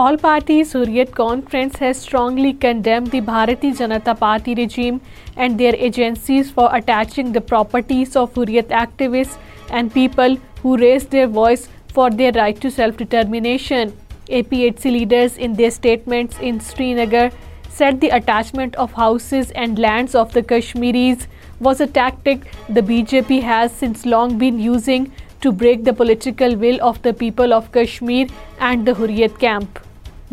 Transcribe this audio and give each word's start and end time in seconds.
All 0.00 0.16
parties 0.16 0.70
Hurriyat 0.72 1.10
Conference 1.16 1.74
has 1.76 1.98
strongly 2.04 2.52
condemned 2.54 3.10
the 3.14 3.20
Bharatiya 3.20 3.76
Janata 3.80 4.14
Party 4.18 4.54
regime 4.54 5.00
and 5.36 5.60
their 5.60 5.72
agencies 5.88 6.50
for 6.50 6.68
attaching 6.76 7.32
the 7.32 7.42
properties 7.42 8.16
of 8.16 8.32
Hurriyat 8.32 8.72
activists 8.84 9.68
and 9.68 9.92
people 9.96 10.38
who 10.62 10.78
raised 10.78 11.10
their 11.10 11.26
voice 11.26 11.68
for 11.92 12.08
their 12.08 12.32
right 12.32 12.58
to 12.62 12.70
self-determination. 12.70 13.94
APHC 14.30 14.86
leaders 14.94 15.36
in 15.36 15.60
their 15.60 15.70
statements 15.70 16.38
in 16.40 16.58
Srinagar 16.58 17.30
said 17.68 18.00
the 18.00 18.14
attachment 18.20 18.76
of 18.76 18.94
houses 18.94 19.50
and 19.50 19.78
lands 19.78 20.14
of 20.14 20.32
the 20.32 20.42
Kashmiris 20.42 21.28
was 21.60 21.82
a 21.82 21.86
tactic 21.86 22.50
the 22.70 22.80
BJP 22.80 23.42
has 23.42 23.70
since 23.82 24.06
long 24.06 24.38
been 24.38 24.64
using 24.74 25.10
to 25.42 25.52
break 25.60 25.84
the 25.84 25.94
political 26.00 26.56
will 26.56 26.80
of 26.88 27.00
the 27.02 27.12
people 27.12 27.52
of 27.52 27.72
Kashmir 27.76 28.28
and 28.70 28.86
the 28.86 28.94
Hurriyat 29.00 29.40
camp. 29.44 29.80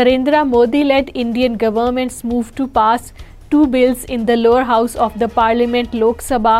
Narendra 0.00 0.42
Modi 0.50 0.82
led 0.84 1.10
Indian 1.22 1.56
government's 1.62 2.22
move 2.32 2.54
to 2.60 2.68
pass 2.78 3.12
two 3.50 3.66
bills 3.74 4.06
in 4.16 4.30
the 4.30 4.36
lower 4.36 4.62
house 4.70 4.94
of 5.08 5.18
the 5.24 5.28
parliament 5.40 5.98
Lok 6.02 6.24
Sabha 6.28 6.56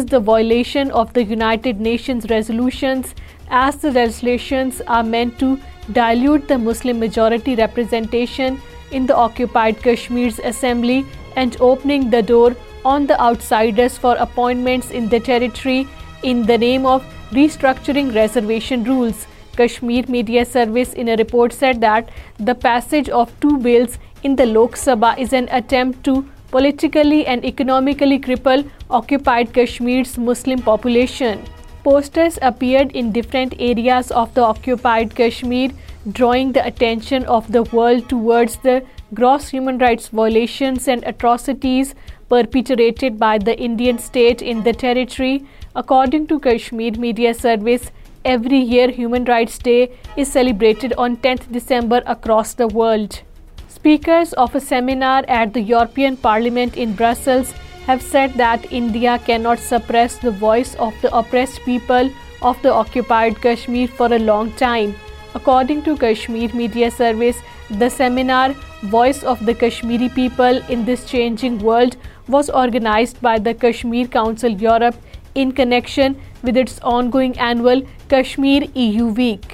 is 0.00 0.08
the 0.14 0.20
violation 0.30 0.90
of 1.02 1.12
the 1.12 1.24
United 1.28 1.84
Nations 1.88 2.26
resolutions, 2.32 3.14
as 3.50 3.78
the 3.84 3.92
legislations 3.92 4.82
are 4.98 5.04
meant 5.04 5.38
to 5.38 5.52
dilute 6.00 6.48
the 6.48 6.58
Muslim 6.58 7.00
majority 7.04 7.56
representation 7.62 8.60
in 8.90 9.06
the 9.06 9.16
occupied 9.28 9.80
Kashmir's 9.86 10.38
assembly 10.52 11.04
and 11.36 11.56
opening 11.70 12.10
the 12.10 12.22
door 12.22 12.52
on 12.84 13.06
the 13.06 13.18
outsiders 13.28 13.98
for 13.98 14.14
appointments 14.28 14.90
in 14.90 15.08
the 15.08 15.20
territory 15.20 15.88
in 16.22 16.46
the 16.52 16.58
name 16.66 16.94
of 16.94 17.10
restructuring 17.36 18.14
reservation 18.14 18.84
rules. 18.84 19.26
Kashmir 19.56 20.04
Media 20.08 20.44
Service 20.50 20.92
in 20.94 21.08
a 21.14 21.16
report 21.20 21.52
said 21.52 21.80
that 21.80 22.10
the 22.50 22.54
passage 22.54 23.08
of 23.08 23.32
two 23.40 23.56
bills 23.66 23.98
in 24.22 24.36
the 24.36 24.46
Lok 24.46 24.78
Sabha 24.82 25.12
is 25.26 25.34
an 25.40 25.48
attempt 25.60 26.04
to 26.10 26.14
politically 26.52 27.26
and 27.26 27.44
economically 27.52 28.18
cripple 28.28 28.66
occupied 28.88 29.52
Kashmir's 29.60 30.16
Muslim 30.30 30.62
population. 30.70 31.42
Posters 31.84 32.38
appeared 32.50 32.92
in 32.92 33.12
different 33.12 33.54
areas 33.68 34.10
of 34.10 34.34
the 34.34 34.44
occupied 34.50 35.18
Kashmir 35.24 35.72
drawing 36.10 36.52
the 36.52 36.66
attention 36.66 37.24
of 37.26 37.50
the 37.52 37.62
world 37.62 38.08
towards 38.08 38.56
the 38.56 38.84
gross 39.14 39.48
human 39.48 39.78
rights 39.78 40.08
violations 40.08 40.88
and 40.88 41.04
atrocities 41.06 41.94
perpetrated 42.28 43.18
by 43.18 43.38
the 43.38 43.58
Indian 43.58 43.98
state 43.98 44.40
in 44.40 44.62
the 44.62 44.72
territory. 44.72 45.46
According 45.76 46.26
to 46.28 46.40
Kashmir 46.40 46.98
Media 46.98 47.34
Service, 47.34 47.90
every 48.24 48.58
year 48.58 48.90
Human 48.90 49.24
Rights 49.24 49.58
Day 49.58 49.92
is 50.16 50.32
celebrated 50.32 50.94
on 50.98 51.18
10th 51.18 51.50
December 51.52 52.02
across 52.06 52.54
the 52.54 52.68
world. 52.68 53.20
Speakers 53.68 54.32
of 54.34 54.54
a 54.54 54.60
seminar 54.60 55.24
at 55.28 55.52
the 55.52 55.60
European 55.60 56.16
Parliament 56.16 56.76
in 56.76 56.94
Brussels 56.94 57.52
have 57.86 58.00
said 58.00 58.34
that 58.34 58.72
India 58.72 59.18
cannot 59.20 59.58
suppress 59.58 60.18
the 60.18 60.30
voice 60.30 60.74
of 60.76 60.94
the 61.02 61.14
oppressed 61.14 61.60
people 61.64 62.10
of 62.40 62.60
the 62.62 62.72
occupied 62.72 63.40
Kashmir 63.40 63.88
for 63.88 64.12
a 64.12 64.18
long 64.18 64.52
time. 64.52 64.94
According 65.34 65.82
to 65.84 65.96
Kashmir 65.96 66.50
Media 66.54 66.90
Service, 66.90 67.38
the 67.70 67.88
seminar 67.90 68.54
Voice 68.94 69.22
of 69.22 69.44
the 69.46 69.54
Kashmiri 69.54 70.08
People 70.16 70.60
in 70.68 70.84
This 70.84 71.04
Changing 71.06 71.58
World 71.66 71.96
was 72.28 72.50
organized 72.62 73.22
by 73.22 73.38
the 73.38 73.54
Kashmir 73.54 74.08
Council 74.16 74.58
Europe 74.64 74.98
in 75.34 75.54
connection 75.60 76.18
with 76.42 76.60
its 76.64 76.78
ongoing 76.82 77.38
annual 77.38 77.82
Kashmir 78.10 78.68
EU 78.74 79.06
Week. 79.06 79.48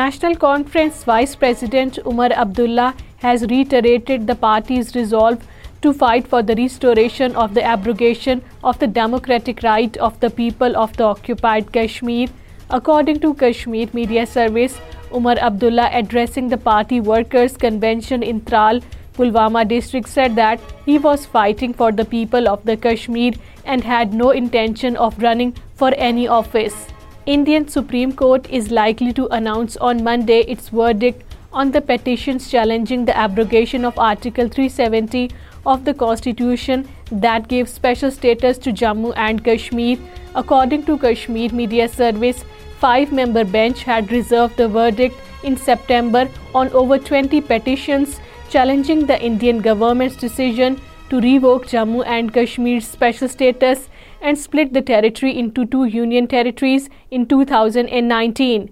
National 0.00 0.34
Conference 0.48 1.04
Vice 1.12 1.36
President 1.36 2.02
Umar 2.06 2.32
Abdullah 2.46 2.90
has 3.22 3.46
reiterated 3.54 4.26
the 4.26 4.38
party's 4.44 4.94
resolve 4.96 5.48
to 5.82 5.92
fight 5.92 6.26
for 6.26 6.42
the 6.42 6.56
restoration 6.56 7.36
of 7.46 7.54
the 7.54 7.62
abrogation 7.62 8.44
of 8.62 8.78
the 8.78 8.92
democratic 9.00 9.62
right 9.62 9.96
of 9.96 10.20
the 10.20 10.30
people 10.30 10.76
of 10.76 10.96
the 10.96 11.10
occupied 11.14 11.74
Kashmir 11.80 12.30
According 12.76 13.18
to 13.22 13.28
Kashmir 13.34 13.88
Media 13.92 14.24
Service, 14.32 14.74
Umar 15.12 15.32
Abdullah, 15.46 15.88
addressing 16.00 16.48
the 16.48 16.58
party 16.66 17.00
workers' 17.00 17.56
convention 17.56 18.22
in 18.22 18.42
Tral, 18.42 18.82
Pulwama 19.14 19.62
district, 19.72 20.08
said 20.08 20.36
that 20.36 20.60
he 20.84 20.98
was 20.98 21.26
fighting 21.26 21.74
for 21.74 21.90
the 21.90 22.04
people 22.04 22.48
of 22.48 22.62
the 22.64 22.76
Kashmir 22.76 23.34
and 23.64 23.90
had 23.92 24.14
no 24.14 24.30
intention 24.30 24.96
of 25.08 25.18
running 25.26 25.52
for 25.74 25.90
any 26.10 26.28
office. 26.28 26.78
Indian 27.26 27.68
Supreme 27.76 28.14
Court 28.22 28.48
is 28.60 28.70
likely 28.70 29.12
to 29.14 29.26
announce 29.40 29.76
on 29.76 30.04
Monday 30.04 30.40
its 30.56 30.68
verdict 30.68 31.36
on 31.52 31.72
the 31.72 31.84
petitions 31.90 32.48
challenging 32.54 33.04
the 33.04 33.18
abrogation 33.24 33.84
of 33.84 34.00
Article 34.12 34.48
370 34.54 35.30
of 35.66 35.84
the 35.90 35.98
Constitution 36.06 36.88
that 37.10 37.48
gave 37.48 37.68
special 37.68 38.10
status 38.10 38.58
to 38.58 38.72
Jammu 38.72 39.12
and 39.16 39.42
Kashmir. 39.44 39.98
According 40.34 40.84
to 40.84 40.98
Kashmir 40.98 41.52
Media 41.52 41.88
Service, 41.88 42.44
five-member 42.80 43.44
bench 43.44 43.82
had 43.82 44.12
reserved 44.12 44.56
the 44.56 44.68
verdict 44.68 45.16
in 45.42 45.56
September 45.56 46.28
on 46.54 46.70
over 46.70 46.98
20 46.98 47.40
petitions 47.40 48.20
challenging 48.48 49.06
the 49.06 49.20
Indian 49.22 49.60
government's 49.60 50.16
decision 50.16 50.80
to 51.08 51.20
revoke 51.20 51.66
Jammu 51.66 52.04
and 52.06 52.32
Kashmir's 52.32 52.86
special 52.86 53.28
status 53.28 53.88
and 54.22 54.38
split 54.38 54.72
the 54.72 54.82
territory 54.82 55.36
into 55.36 55.64
two 55.64 55.84
union 55.84 56.26
territories 56.26 56.88
in 57.10 57.26
2019. 57.26 58.68